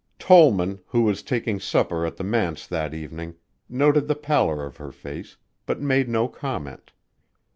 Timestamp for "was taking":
1.03-1.59